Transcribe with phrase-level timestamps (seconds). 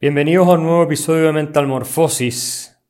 [0.00, 2.80] Bienvenidos a un nuevo episodio de Mental Morphosis,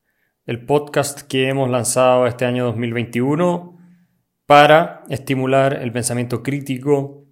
[0.45, 3.79] el podcast que hemos lanzado este año 2021
[4.45, 7.25] para estimular el pensamiento crítico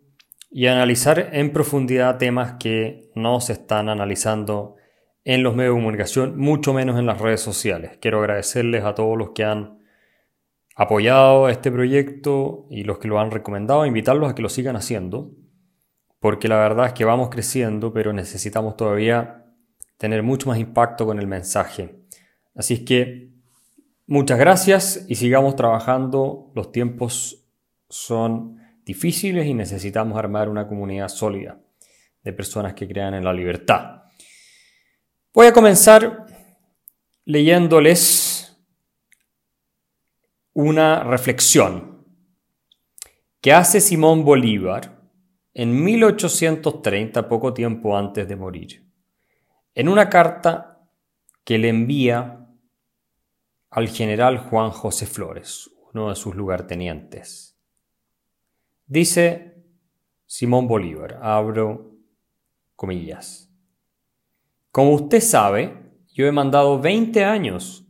[0.50, 4.76] y analizar en profundidad temas que no se están analizando
[5.24, 7.98] en los medios de comunicación, mucho menos en las redes sociales.
[8.00, 9.80] Quiero agradecerles a todos los que han
[10.74, 15.32] apoyado este proyecto y los que lo han recomendado, invitarlos a que lo sigan haciendo,
[16.18, 19.42] porque la verdad es que vamos creciendo, pero necesitamos todavía
[19.96, 21.96] tener mucho más impacto con el mensaje.
[22.54, 23.30] Así es que
[24.06, 26.52] muchas gracias y sigamos trabajando.
[26.54, 27.44] Los tiempos
[27.88, 31.58] son difíciles y necesitamos armar una comunidad sólida
[32.22, 34.02] de personas que crean en la libertad.
[35.32, 36.26] Voy a comenzar
[37.24, 38.56] leyéndoles
[40.52, 42.04] una reflexión
[43.40, 45.02] que hace Simón Bolívar
[45.52, 48.85] en 1830, poco tiempo antes de morir
[49.76, 50.80] en una carta
[51.44, 52.48] que le envía
[53.68, 57.60] al general Juan José Flores, uno de sus lugartenientes.
[58.86, 59.62] Dice
[60.24, 61.94] Simón Bolívar, abro
[62.74, 63.52] comillas.
[64.70, 67.86] Como usted sabe, yo he mandado 20 años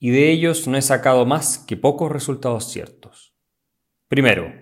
[0.00, 3.36] y de ellos no he sacado más que pocos resultados ciertos.
[4.08, 4.52] Primero,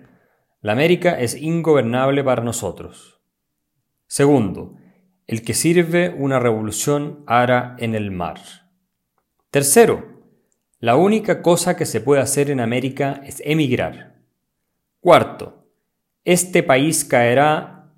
[0.61, 3.19] la América es ingobernable para nosotros.
[4.05, 4.75] Segundo,
[5.27, 8.39] el que sirve una revolución hará en el mar.
[9.51, 10.13] Tercero,
[10.79, 14.21] la única cosa que se puede hacer en América es emigrar.
[14.99, 15.67] Cuarto,
[16.25, 17.93] este país caerá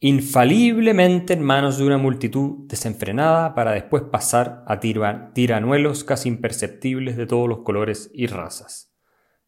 [0.00, 7.26] infaliblemente en manos de una multitud desenfrenada para después pasar a tiranuelos casi imperceptibles de
[7.26, 8.92] todos los colores y razas.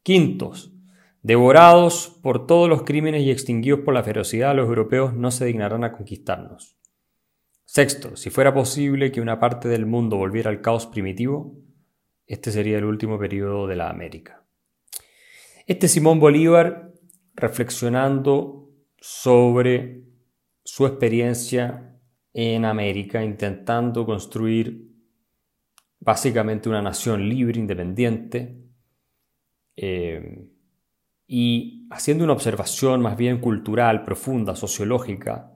[0.05, 0.73] Quintos,
[1.23, 5.83] devorados por todos los crímenes y extinguidos por la ferocidad, los europeos no se dignarán
[5.83, 6.79] a conquistarnos.
[7.65, 11.57] Sexto, si fuera posible que una parte del mundo volviera al caos primitivo,
[12.27, 14.45] este sería el último periodo de la América.
[15.67, 16.93] Este Simón Bolívar,
[17.35, 20.05] reflexionando sobre
[20.63, 21.99] su experiencia
[22.33, 24.91] en América, intentando construir
[26.01, 28.59] básicamente una nación libre, independiente,
[29.77, 30.49] eh,
[31.27, 35.54] y haciendo una observación más bien cultural, profunda, sociológica,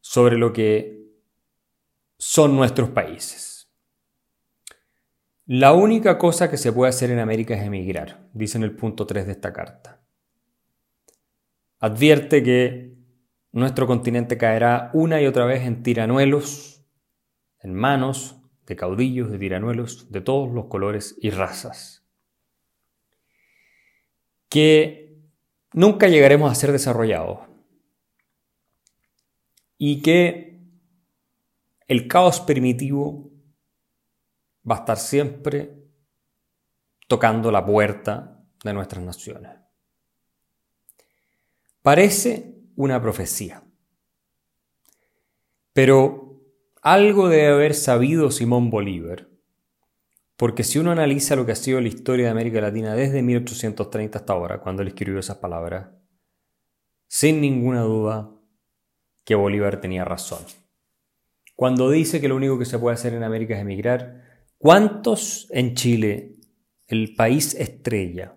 [0.00, 1.00] sobre lo que
[2.18, 3.70] son nuestros países.
[5.46, 9.06] La única cosa que se puede hacer en América es emigrar, dice en el punto
[9.06, 10.00] 3 de esta carta.
[11.80, 12.94] Advierte que
[13.52, 16.84] nuestro continente caerá una y otra vez en tiranuelos,
[17.58, 22.06] en manos de caudillos, de tiranuelos de todos los colores y razas.
[24.48, 25.18] Que
[25.72, 27.49] nunca llegaremos a ser desarrollados.
[29.82, 30.60] Y que
[31.88, 33.32] el caos primitivo
[34.70, 35.88] va a estar siempre
[37.08, 39.52] tocando la puerta de nuestras naciones.
[41.80, 43.64] Parece una profecía,
[45.72, 46.42] pero
[46.82, 49.28] algo debe haber sabido Simón Bolívar,
[50.36, 54.18] porque si uno analiza lo que ha sido la historia de América Latina desde 1830
[54.18, 55.88] hasta ahora, cuando él escribió esas palabras,
[57.06, 58.36] sin ninguna duda
[59.30, 60.40] que Bolívar tenía razón.
[61.54, 64.24] Cuando dice que lo único que se puede hacer en América es emigrar,
[64.58, 66.34] ¿cuántos en Chile,
[66.88, 68.34] el país estrella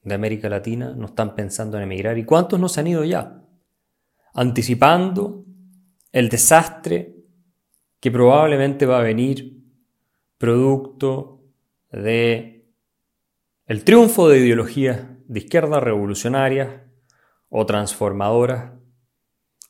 [0.00, 2.16] de América Latina, no están pensando en emigrar?
[2.16, 3.44] ¿Y cuántos no se han ido ya?
[4.32, 5.44] Anticipando
[6.10, 7.16] el desastre
[8.00, 9.62] que probablemente va a venir
[10.38, 11.42] producto
[11.92, 12.72] de
[13.66, 16.80] el triunfo de ideologías de izquierda revolucionarias
[17.50, 18.79] o transformadoras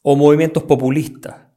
[0.03, 1.51] o movimientos populistas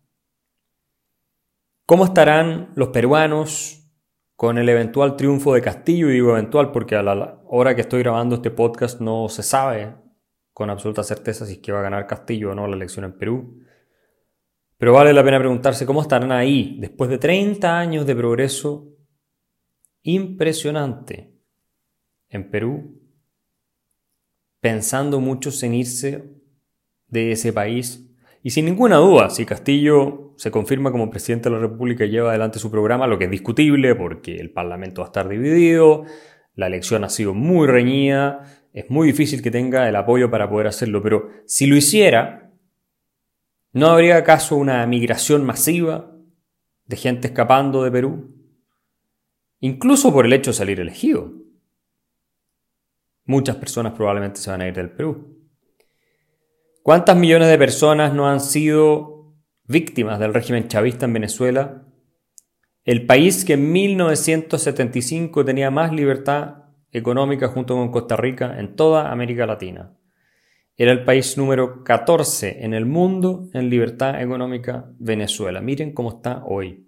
[1.85, 3.91] ¿Cómo estarán los peruanos
[4.37, 6.09] con el eventual triunfo de Castillo?
[6.09, 9.93] Y digo eventual porque a la hora que estoy grabando este podcast no se sabe
[10.53, 13.17] con absoluta certeza si es que va a ganar Castillo o no la elección en
[13.17, 13.65] Perú.
[14.77, 18.87] Pero vale la pena preguntarse cómo estarán ahí después de 30 años de progreso
[20.03, 21.37] impresionante
[22.29, 23.01] en Perú,
[24.61, 26.31] pensando muchos en irse
[27.07, 28.09] de ese país
[28.45, 32.29] y sin ninguna duda, si Castillo se confirma como presidente de la República y lleva
[32.29, 36.03] adelante su programa, lo que es discutible porque el Parlamento va a estar dividido,
[36.53, 38.43] la elección ha sido muy reñida,
[38.73, 42.51] es muy difícil que tenga el apoyo para poder hacerlo, pero si lo hiciera,
[43.71, 46.11] ¿no habría acaso una migración masiva
[46.85, 48.35] de gente escapando de Perú?
[49.61, 51.31] Incluso por el hecho de salir elegido.
[53.23, 55.42] Muchas personas probablemente se van a ir del Perú.
[56.83, 59.33] ¿Cuántas millones de personas no han sido
[59.63, 61.85] víctimas del régimen chavista en Venezuela,
[62.83, 69.13] el país que en 1975 tenía más libertad económica junto con Costa Rica en toda
[69.13, 69.93] América Latina.
[70.75, 75.61] Era el país número 14 en el mundo en libertad económica Venezuela.
[75.61, 76.85] Miren cómo está hoy.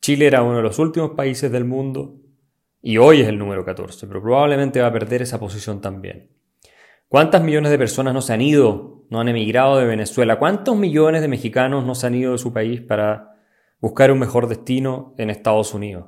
[0.00, 2.20] Chile era uno de los últimos países del mundo
[2.80, 6.30] y hoy es el número 14, pero probablemente va a perder esa posición también.
[7.12, 10.38] ¿Cuántas millones de personas no se han ido, no han emigrado de Venezuela?
[10.38, 13.36] ¿Cuántos millones de mexicanos no se han ido de su país para
[13.80, 16.06] buscar un mejor destino en Estados Unidos?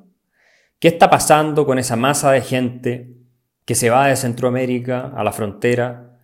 [0.79, 3.19] ¿Qué está pasando con esa masa de gente
[3.67, 6.21] que se va de Centroamérica a la frontera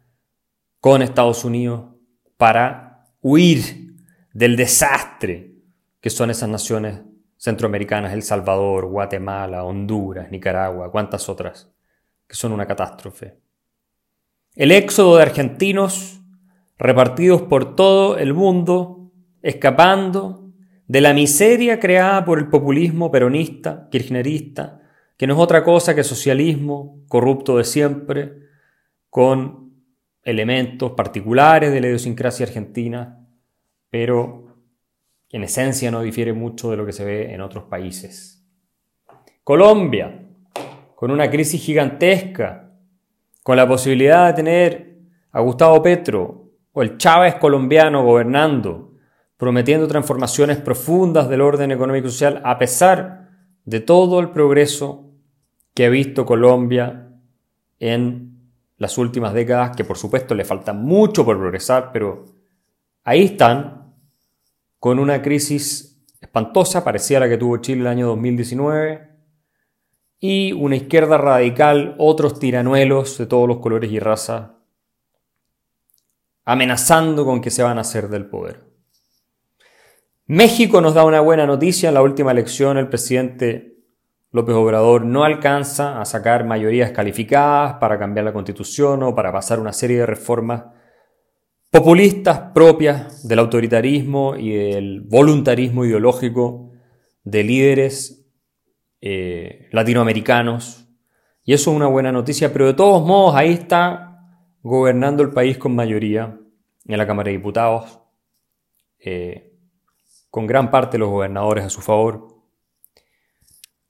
[0.80, 1.96] con Estados Unidos
[2.38, 3.96] para huir
[4.32, 5.56] del desastre
[6.00, 7.02] que son esas naciones
[7.36, 11.70] centroamericanas, El Salvador, Guatemala, Honduras, Nicaragua, cuántas otras,
[12.26, 13.49] que son una catástrofe?
[14.60, 16.20] El éxodo de argentinos
[16.76, 19.10] repartidos por todo el mundo,
[19.40, 20.50] escapando
[20.86, 24.82] de la miseria creada por el populismo peronista, kirchnerista,
[25.16, 28.34] que no es otra cosa que socialismo corrupto de siempre,
[29.08, 29.82] con
[30.24, 33.26] elementos particulares de la idiosincrasia argentina,
[33.88, 34.58] pero
[35.30, 38.46] en esencia no difiere mucho de lo que se ve en otros países.
[39.42, 40.22] Colombia,
[40.96, 42.69] con una crisis gigantesca
[43.50, 44.98] con la posibilidad de tener
[45.32, 48.92] a Gustavo Petro o el Chávez colombiano gobernando,
[49.36, 53.28] prometiendo transformaciones profundas del orden económico y social, a pesar
[53.64, 55.10] de todo el progreso
[55.74, 57.08] que ha visto Colombia
[57.80, 58.38] en
[58.76, 62.26] las últimas décadas, que por supuesto le falta mucho por progresar, pero
[63.02, 63.96] ahí están,
[64.78, 69.09] con una crisis espantosa, parecida a la que tuvo Chile el año 2019,
[70.20, 74.50] y una izquierda radical, otros tiranuelos de todos los colores y razas,
[76.44, 78.70] amenazando con que se van a hacer del poder.
[80.26, 81.88] México nos da una buena noticia.
[81.88, 83.78] En la última elección el presidente
[84.30, 89.58] López Obrador no alcanza a sacar mayorías calificadas para cambiar la constitución o para pasar
[89.58, 90.64] una serie de reformas
[91.70, 96.70] populistas propias del autoritarismo y del voluntarismo ideológico
[97.24, 98.19] de líderes
[99.00, 100.86] eh, latinoamericanos.
[101.44, 104.10] Y eso es una buena noticia, pero de todos modos ahí está
[104.62, 106.38] gobernando el país con mayoría
[106.86, 108.00] en la Cámara de Diputados,
[108.98, 109.58] eh,
[110.30, 112.28] con gran parte de los gobernadores a su favor.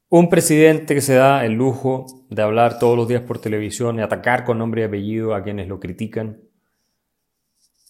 [0.09, 4.03] Un presidente que se da el lujo de hablar todos los días por televisión y
[4.03, 6.41] atacar con nombre y apellido a quienes lo critican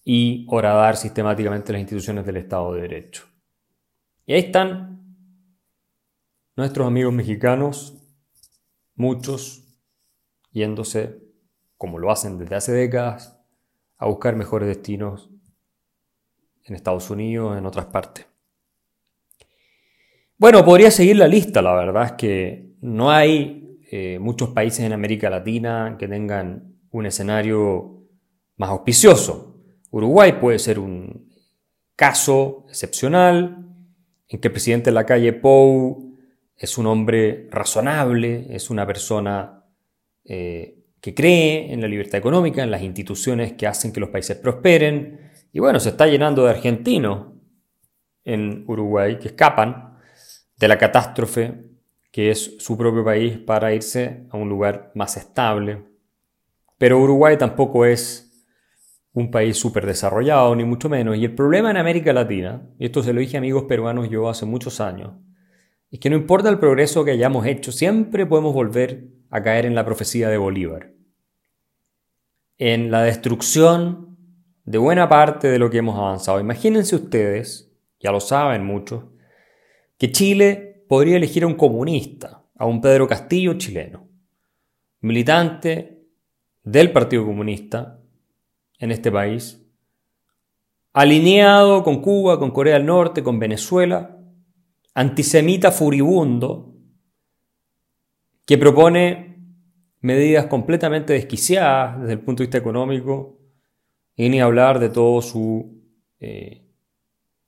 [0.04, 3.24] y horadar sistemáticamente las instituciones del Estado de Derecho.
[4.26, 4.89] Y ahí están
[6.60, 7.96] nuestros amigos mexicanos,
[8.94, 9.64] muchos
[10.52, 11.18] yéndose,
[11.78, 13.40] como lo hacen desde hace décadas,
[13.96, 15.30] a buscar mejores destinos
[16.64, 18.26] en Estados Unidos, en otras partes.
[20.36, 24.92] Bueno, podría seguir la lista, la verdad es que no hay eh, muchos países en
[24.92, 28.06] América Latina que tengan un escenario
[28.58, 29.56] más auspicioso.
[29.90, 31.32] Uruguay puede ser un
[31.96, 33.66] caso excepcional
[34.28, 36.09] en que el presidente de la calle Pou
[36.60, 39.64] es un hombre razonable, es una persona
[40.22, 44.36] eh, que cree en la libertad económica, en las instituciones que hacen que los países
[44.36, 45.32] prosperen.
[45.54, 47.28] Y bueno, se está llenando de argentinos
[48.24, 49.96] en Uruguay que escapan
[50.58, 51.64] de la catástrofe
[52.12, 55.82] que es su propio país para irse a un lugar más estable.
[56.76, 58.26] Pero Uruguay tampoco es
[59.14, 61.16] un país súper desarrollado, ni mucho menos.
[61.16, 64.28] Y el problema en América Latina, y esto se lo dije a amigos peruanos yo
[64.28, 65.12] hace muchos años,
[65.90, 69.74] es que no importa el progreso que hayamos hecho, siempre podemos volver a caer en
[69.74, 70.92] la profecía de Bolívar,
[72.58, 74.16] en la destrucción
[74.64, 76.38] de buena parte de lo que hemos avanzado.
[76.38, 79.04] Imagínense ustedes, ya lo saben muchos,
[79.98, 84.08] que Chile podría elegir a un comunista, a un Pedro Castillo chileno,
[85.00, 86.04] militante
[86.62, 88.00] del Partido Comunista
[88.78, 89.60] en este país,
[90.92, 94.19] alineado con Cuba, con Corea del Norte, con Venezuela,
[94.94, 96.74] antisemita furibundo
[98.46, 99.30] que propone
[100.00, 103.38] medidas completamente desquiciadas desde el punto de vista económico
[104.16, 105.82] y ni hablar de todo su
[106.18, 106.66] eh,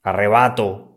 [0.01, 0.93] arrebato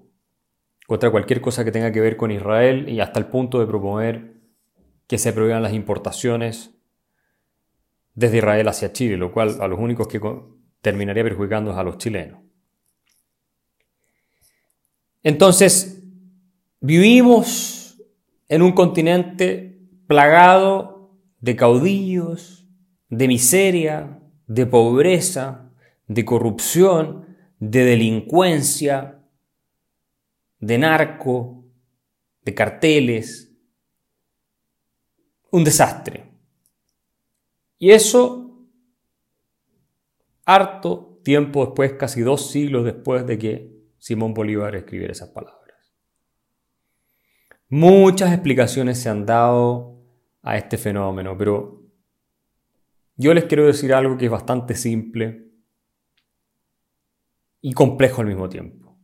[0.86, 4.34] contra cualquier cosa que tenga que ver con Israel y hasta el punto de proponer
[5.06, 6.70] que se prohíban las importaciones
[8.14, 10.20] desde Israel hacia Chile, lo cual a los únicos que
[10.80, 12.40] terminaría perjudicando es a los chilenos.
[15.22, 15.95] Entonces,
[16.80, 18.02] Vivimos
[18.48, 22.68] en un continente plagado de caudillos,
[23.08, 25.72] de miseria, de pobreza,
[26.06, 29.24] de corrupción, de delincuencia,
[30.58, 31.64] de narco,
[32.42, 33.52] de carteles,
[35.50, 36.30] un desastre.
[37.78, 38.66] Y eso,
[40.44, 45.55] harto tiempo después, casi dos siglos después de que Simón Bolívar escribiera esas palabras.
[47.78, 50.02] Muchas explicaciones se han dado
[50.40, 51.82] a este fenómeno, pero
[53.16, 55.50] yo les quiero decir algo que es bastante simple
[57.60, 58.98] y complejo al mismo tiempo.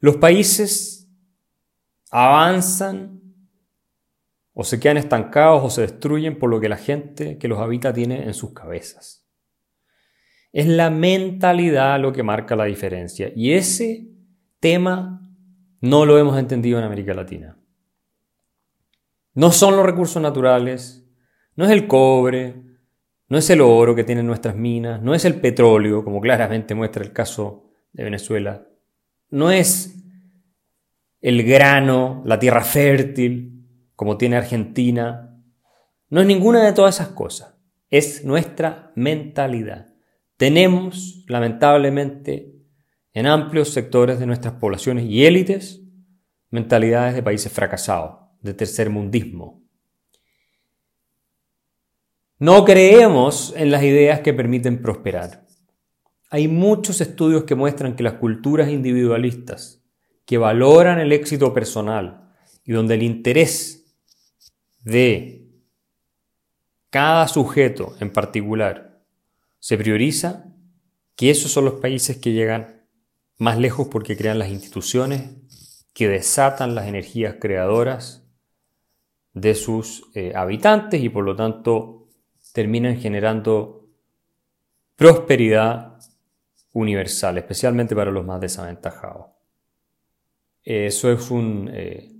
[0.00, 1.10] Los países
[2.10, 3.22] avanzan
[4.52, 7.90] o se quedan estancados o se destruyen por lo que la gente que los habita
[7.94, 9.26] tiene en sus cabezas.
[10.52, 14.10] Es la mentalidad lo que marca la diferencia y ese
[14.58, 15.29] tema
[15.80, 17.56] no lo hemos entendido en América Latina.
[19.34, 21.06] No son los recursos naturales,
[21.56, 22.62] no es el cobre,
[23.28, 27.02] no es el oro que tienen nuestras minas, no es el petróleo, como claramente muestra
[27.02, 28.66] el caso de Venezuela,
[29.30, 29.96] no es
[31.20, 35.38] el grano, la tierra fértil, como tiene Argentina,
[36.08, 37.54] no es ninguna de todas esas cosas,
[37.88, 39.94] es nuestra mentalidad.
[40.36, 42.59] Tenemos, lamentablemente,
[43.12, 45.80] en amplios sectores de nuestras poblaciones y élites,
[46.50, 49.60] mentalidades de países fracasados, de tercermundismo,
[52.40, 55.46] no creemos en las ideas que permiten prosperar.
[56.30, 59.82] Hay muchos estudios que muestran que las culturas individualistas,
[60.24, 62.32] que valoran el éxito personal
[62.64, 63.94] y donde el interés
[64.84, 65.50] de
[66.88, 69.02] cada sujeto en particular
[69.58, 70.46] se prioriza,
[71.16, 72.79] que esos son los países que llegan
[73.40, 78.22] más lejos porque crean las instituciones que desatan las energías creadoras
[79.32, 82.06] de sus eh, habitantes y por lo tanto
[82.52, 83.88] terminan generando
[84.94, 85.98] prosperidad
[86.74, 89.28] universal, especialmente para los más desaventajados.
[90.62, 92.12] Eso es un eh,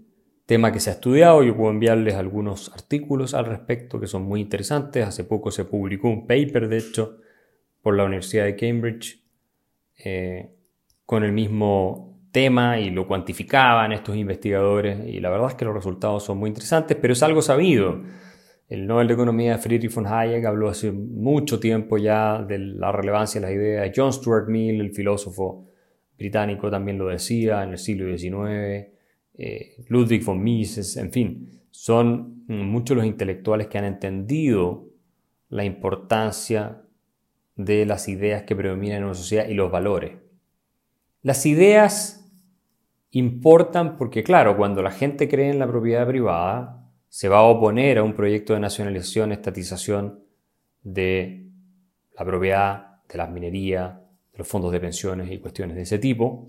[0.47, 4.41] tema que se ha estudiado, yo puedo enviarles algunos artículos al respecto que son muy
[4.41, 5.07] interesantes.
[5.07, 7.19] Hace poco se publicó un paper, de hecho,
[7.83, 9.23] por la Universidad de Cambridge,
[10.03, 10.57] eh,
[11.11, 15.75] con el mismo tema y lo cuantificaban estos investigadores y la verdad es que los
[15.75, 18.00] resultados son muy interesantes, pero es algo sabido.
[18.69, 23.40] El Nobel de Economía Friedrich von Hayek habló hace mucho tiempo ya de la relevancia
[23.40, 23.90] de las ideas.
[23.93, 25.67] John Stuart Mill, el filósofo
[26.17, 28.95] británico, también lo decía en el siglo XIX.
[29.35, 34.87] Eh, Ludwig von Mises, en fin, son muchos los intelectuales que han entendido
[35.49, 36.83] la importancia
[37.57, 40.30] de las ideas que predominan en una sociedad y los valores.
[41.23, 42.31] Las ideas
[43.11, 47.99] importan porque, claro, cuando la gente cree en la propiedad privada, se va a oponer
[47.99, 50.25] a un proyecto de nacionalización, estatización
[50.83, 51.50] de
[52.17, 53.95] la propiedad, de las minerías,
[54.33, 56.47] de los fondos de pensiones y cuestiones de ese tipo.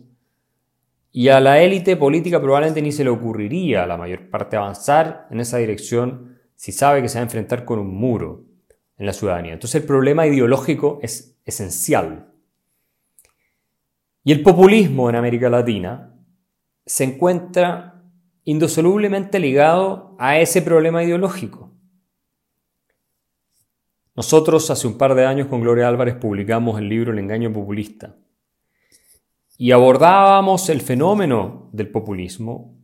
[1.11, 5.27] Y a la élite política probablemente ni se le ocurriría a la mayor parte avanzar
[5.31, 8.45] en esa dirección si sabe que se va a enfrentar con un muro
[8.97, 9.53] en la ciudadanía.
[9.53, 12.30] Entonces el problema ideológico es esencial.
[14.23, 16.15] Y el populismo en América Latina
[16.85, 18.03] se encuentra
[18.43, 21.71] indosolublemente ligado a ese problema ideológico.
[24.15, 28.15] Nosotros hace un par de años con Gloria Álvarez publicamos el libro El engaño populista
[29.57, 32.77] y abordábamos el fenómeno del populismo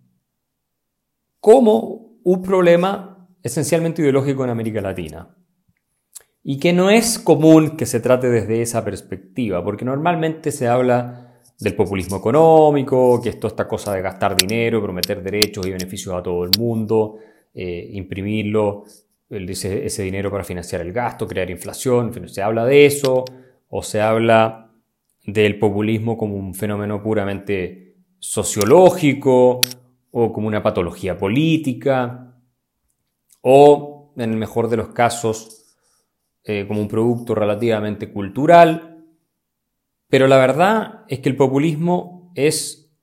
[1.39, 5.36] como un problema esencialmente ideológico en América Latina.
[6.44, 11.26] Y que no es común que se trate desde esa perspectiva, porque normalmente se habla
[11.60, 16.14] del populismo económico, que es toda esta cosa de gastar dinero, prometer derechos y beneficios
[16.16, 17.18] a todo el mundo,
[17.54, 18.84] eh, imprimirlo,
[19.30, 23.26] ese, dinero para financiar el gasto, crear inflación, se habla de eso,
[23.70, 24.72] o se habla
[25.26, 29.62] del populismo como un fenómeno puramente sociológico,
[30.12, 32.36] o como una patología política,
[33.42, 35.76] o en el mejor de los casos,
[36.44, 38.97] eh, como un producto relativamente cultural,
[40.10, 42.94] pero la verdad es que el populismo es,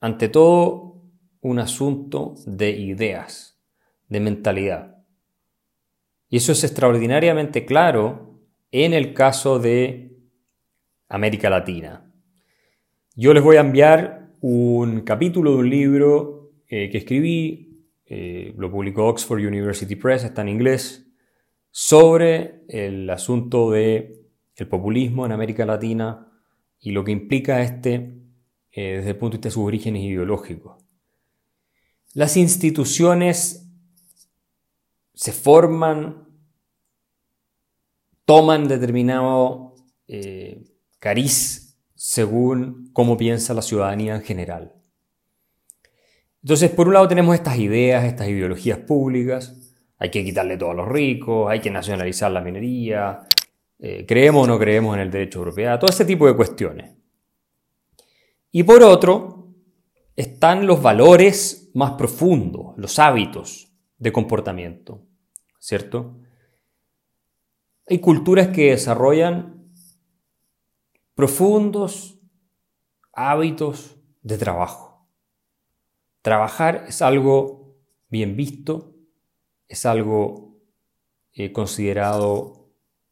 [0.00, 1.02] ante todo,
[1.40, 3.60] un asunto de ideas,
[4.08, 4.98] de mentalidad.
[6.28, 10.16] Y eso es extraordinariamente claro en el caso de
[11.08, 12.12] América Latina.
[13.14, 18.70] Yo les voy a enviar un capítulo de un libro eh, que escribí, eh, lo
[18.70, 21.06] publicó Oxford University Press, está en inglés,
[21.70, 24.20] sobre el asunto de
[24.56, 26.33] el populismo en América Latina
[26.84, 28.12] y lo que implica este
[28.70, 30.84] eh, desde el punto de vista de sus orígenes ideológicos.
[32.12, 33.66] Las instituciones
[35.14, 36.28] se forman,
[38.26, 39.76] toman determinado
[40.08, 40.62] eh,
[40.98, 44.74] cariz según cómo piensa la ciudadanía en general.
[46.42, 50.74] Entonces, por un lado tenemos estas ideas, estas ideologías públicas, hay que quitarle todo a
[50.74, 53.20] los ricos, hay que nacionalizar la minería,
[53.78, 56.96] eh, creemos o no creemos en el derecho de propiedad, todo ese tipo de cuestiones.
[58.50, 59.48] Y por otro,
[60.16, 65.02] están los valores más profundos, los hábitos de comportamiento,
[65.58, 66.20] ¿cierto?
[67.86, 69.72] Hay culturas que desarrollan
[71.14, 72.18] profundos
[73.12, 75.08] hábitos de trabajo.
[76.22, 77.76] Trabajar es algo
[78.08, 78.94] bien visto,
[79.68, 80.58] es algo
[81.32, 82.63] eh, considerado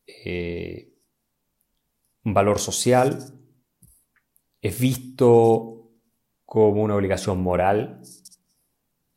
[0.06, 0.92] eh,
[2.24, 3.18] un valor social,
[4.60, 5.90] es visto
[6.44, 8.00] como una obligación moral,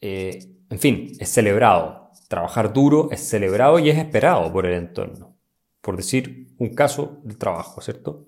[0.01, 0.39] eh,
[0.69, 2.11] en fin, es celebrado.
[2.27, 5.37] Trabajar duro es celebrado y es esperado por el entorno.
[5.81, 8.25] Por decir un caso de trabajo, ¿cierto?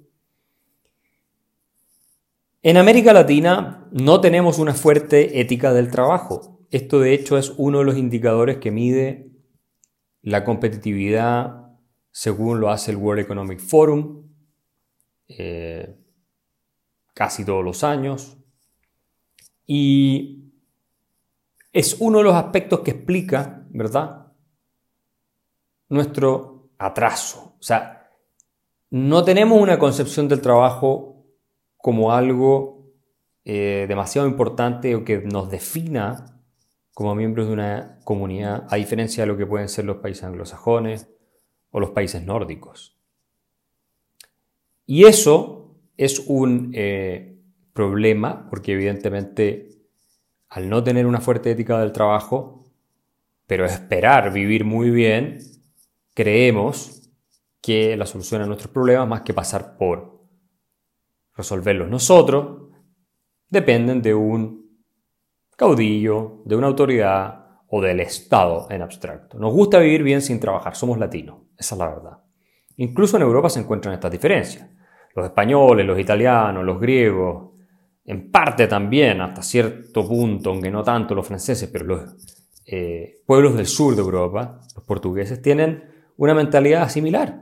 [2.61, 6.59] En América Latina no tenemos una fuerte ética del trabajo.
[6.69, 9.31] Esto de hecho es uno de los indicadores que mide
[10.21, 11.66] la competitividad
[12.17, 14.27] según lo hace el World Economic Forum
[15.27, 15.99] eh,
[17.13, 18.39] casi todos los años.
[19.67, 20.51] Y
[21.71, 24.33] es uno de los aspectos que explica, ¿verdad?
[25.89, 27.55] Nuestro atraso.
[27.59, 28.09] O sea,
[28.89, 31.23] no tenemos una concepción del trabajo
[31.77, 32.95] como algo
[33.45, 36.41] eh, demasiado importante o que nos defina
[36.95, 41.11] como miembros de una comunidad, a diferencia de lo que pueden ser los países anglosajones
[41.77, 42.97] o los países nórdicos.
[44.87, 47.39] Y eso es un eh,
[47.71, 49.69] problema, porque evidentemente
[50.49, 52.65] al no tener una fuerte ética del trabajo,
[53.45, 55.37] pero esperar vivir muy bien,
[56.15, 57.11] creemos
[57.61, 60.23] que la solución a nuestros problemas, más que pasar por
[61.35, 62.71] resolverlos nosotros,
[63.49, 64.81] dependen de un
[65.55, 69.37] caudillo, de una autoridad o del Estado en abstracto.
[69.37, 72.17] Nos gusta vivir bien sin trabajar, somos latinos, esa es la verdad.
[72.77, 74.67] Incluso en Europa se encuentran estas diferencias.
[75.15, 77.51] Los españoles, los italianos, los griegos,
[78.05, 82.01] en parte también, hasta cierto punto, aunque no tanto los franceses, pero los
[82.65, 85.83] eh, pueblos del sur de Europa, los portugueses, tienen
[86.17, 87.41] una mentalidad similar.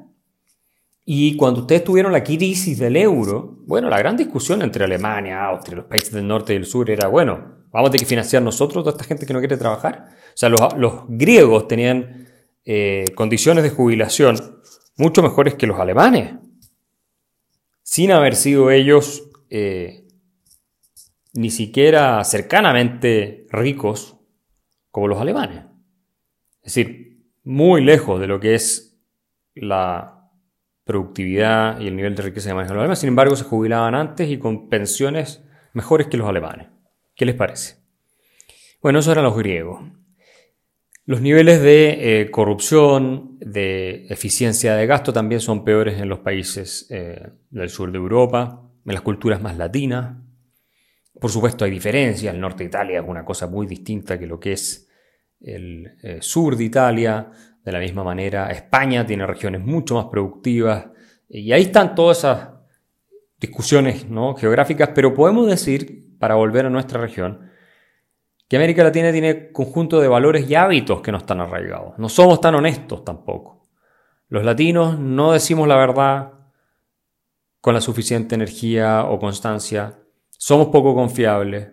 [1.04, 5.78] Y cuando ustedes tuvieron la crisis del euro, bueno, la gran discusión entre Alemania, Austria,
[5.78, 8.86] los países del norte y del sur era, bueno, ¿Vamos a tener que financiar nosotros
[8.86, 10.08] toda esta gente que no quiere trabajar?
[10.30, 12.25] O sea, los, griegos tenían
[12.65, 14.62] eh, condiciones de jubilación
[14.97, 16.34] mucho mejores que los alemanes,
[17.84, 20.08] sin haber sido ellos eh,
[21.34, 24.17] ni siquiera cercanamente ricos
[24.89, 25.65] como los alemanes.
[26.62, 28.97] Es decir, muy lejos de lo que es
[29.54, 30.32] la
[30.84, 32.99] productividad y el nivel de riqueza que manejan los alemanes.
[32.99, 36.67] Sin embargo, se jubilaban antes y con pensiones mejores que los alemanes.
[37.15, 37.78] ¿Qué les parece?
[38.82, 39.82] Bueno, eso eran los griegos.
[41.08, 46.88] Los niveles de eh, corrupción, de eficiencia de gasto también son peores en los países
[46.89, 50.18] eh, del sur de Europa, en las culturas más latinas.
[51.22, 54.39] Por supuesto hay diferencias, el norte de Italia es una cosa muy distinta que lo
[54.39, 54.89] que es
[55.41, 57.30] el eh, sur de Italia.
[57.63, 60.88] De la misma manera, España tiene regiones mucho más productivas
[61.30, 62.50] y ahí están todas esas
[63.39, 64.34] discusiones ¿no?
[64.34, 67.52] geográficas, pero podemos decir para volver a nuestra región,
[68.47, 71.97] que América Latina tiene conjunto de valores y hábitos que no están arraigados.
[71.97, 73.67] No somos tan honestos tampoco.
[74.27, 76.34] Los latinos no decimos la verdad
[77.62, 79.99] con la suficiente energía o constancia.
[80.29, 81.71] Somos poco confiables.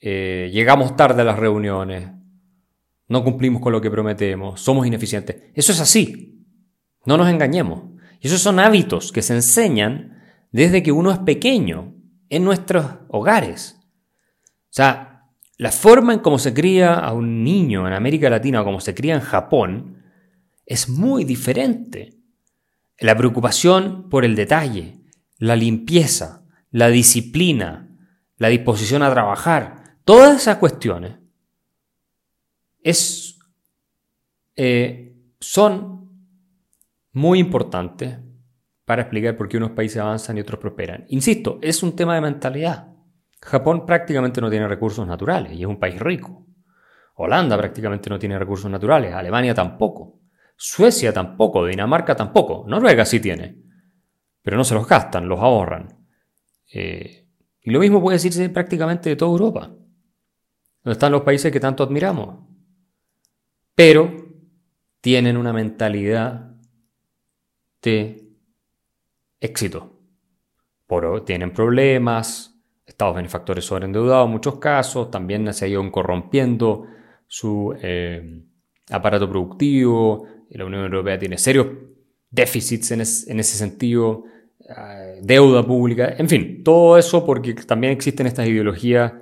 [0.00, 2.10] Eh, llegamos tarde a las reuniones.
[3.08, 4.60] No cumplimos con lo que prometemos.
[4.60, 5.50] Somos ineficientes.
[5.54, 6.46] Eso es así.
[7.06, 7.84] No nos engañemos.
[8.20, 10.18] Y esos son hábitos que se enseñan
[10.52, 11.94] desde que uno es pequeño
[12.28, 13.78] en nuestros hogares.
[14.64, 15.15] O sea,
[15.58, 18.94] la forma en cómo se cría a un niño en América Latina o cómo se
[18.94, 20.02] cría en Japón
[20.66, 22.14] es muy diferente.
[22.98, 25.00] La preocupación por el detalle,
[25.38, 27.88] la limpieza, la disciplina,
[28.36, 31.16] la disposición a trabajar, todas esas cuestiones
[32.82, 33.38] es,
[34.56, 36.10] eh, son
[37.12, 38.18] muy importantes
[38.84, 41.06] para explicar por qué unos países avanzan y otros prosperan.
[41.08, 42.95] Insisto, es un tema de mentalidad.
[43.40, 46.46] Japón prácticamente no tiene recursos naturales y es un país rico.
[47.16, 50.20] Holanda prácticamente no tiene recursos naturales, Alemania tampoco,
[50.56, 53.62] Suecia tampoco, Dinamarca tampoco, Noruega sí tiene,
[54.42, 55.88] pero no se los gastan, los ahorran.
[56.72, 57.26] Eh,
[57.62, 61.82] y lo mismo puede decirse prácticamente de toda Europa, donde están los países que tanto
[61.82, 62.46] admiramos.
[63.74, 64.26] Pero
[65.00, 66.54] tienen una mentalidad
[67.82, 68.30] de
[69.40, 70.00] éxito.
[70.86, 72.55] Por, tienen problemas,
[72.86, 76.86] estados benefactores sobreendeudados en muchos casos, también se ha ido corrompiendo
[77.26, 78.42] su eh,
[78.90, 81.66] aparato productivo, la Unión Europea tiene serios
[82.30, 84.24] déficits en, ese sentido,
[84.60, 89.12] eh, deuda pública, en fin, todo eso porque también existen estas ideologías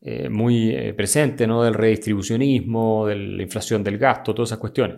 [0.00, 1.62] eh, muy presentes, ¿no?
[1.62, 4.96] Del redistribucionismo, de la inflación del gasto, todas esas cuestiones.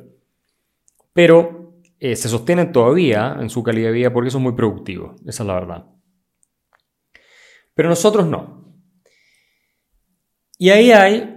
[1.13, 5.47] Pero se sostienen todavía en su calidad de vida porque son muy productivos, esa es
[5.47, 5.87] la verdad.
[7.75, 8.63] Pero nosotros no.
[10.59, 11.33] Y ahí hay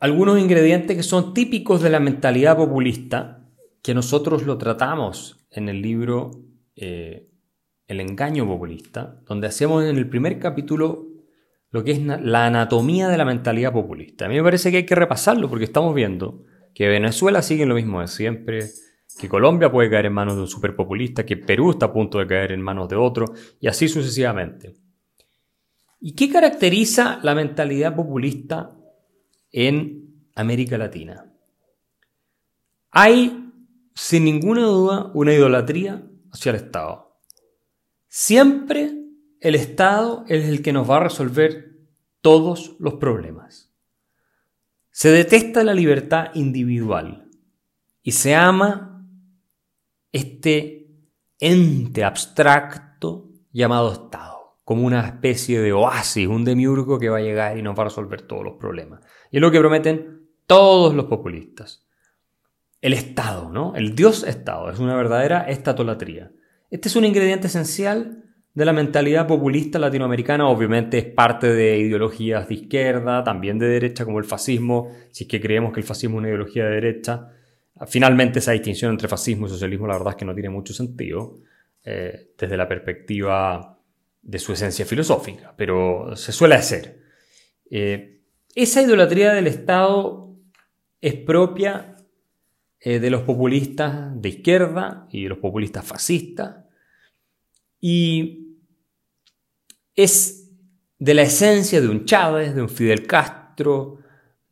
[0.00, 3.46] algunos ingredientes que son típicos de la mentalidad populista,
[3.82, 6.30] que nosotros lo tratamos en el libro
[6.76, 7.28] eh,
[7.86, 11.06] El engaño populista, donde hacemos en el primer capítulo
[11.70, 14.24] lo que es la anatomía de la mentalidad populista.
[14.24, 17.74] A mí me parece que hay que repasarlo porque estamos viendo que Venezuela sigue lo
[17.74, 18.70] mismo de siempre,
[19.20, 22.26] que Colombia puede caer en manos de un superpopulista, que Perú está a punto de
[22.26, 23.26] caer en manos de otro,
[23.60, 24.74] y así sucesivamente.
[26.00, 28.76] ¿Y qué caracteriza la mentalidad populista
[29.50, 31.32] en América Latina?
[32.90, 33.52] Hay,
[33.94, 37.20] sin ninguna duda, una idolatría hacia el Estado.
[38.06, 38.94] Siempre
[39.40, 41.76] el Estado es el que nos va a resolver
[42.20, 43.72] todos los problemas.
[44.90, 47.28] Se detesta la libertad individual
[48.02, 49.06] y se ama
[50.12, 50.90] este
[51.38, 54.37] ente abstracto llamado Estado
[54.68, 57.86] como una especie de oasis, un demiurgo que va a llegar y nos va a
[57.86, 59.00] resolver todos los problemas.
[59.30, 61.86] Y es lo que prometen todos los populistas.
[62.82, 63.74] El Estado, ¿no?
[63.76, 66.32] El Dios Estado, es una verdadera estatolatría.
[66.70, 72.46] Este es un ingrediente esencial de la mentalidad populista latinoamericana, obviamente es parte de ideologías
[72.46, 76.16] de izquierda, también de derecha, como el fascismo, si es que creemos que el fascismo
[76.16, 77.30] es una ideología de derecha.
[77.86, 81.38] Finalmente esa distinción entre fascismo y socialismo la verdad es que no tiene mucho sentido
[81.86, 83.77] eh, desde la perspectiva
[84.28, 87.02] de su esencia filosófica, pero se suele hacer.
[87.70, 88.20] Eh,
[88.54, 90.36] esa idolatría del Estado
[91.00, 91.96] es propia
[92.78, 96.66] eh, de los populistas de izquierda y de los populistas fascistas
[97.80, 98.58] y
[99.94, 100.50] es
[100.98, 103.96] de la esencia de un Chávez, de un Fidel Castro,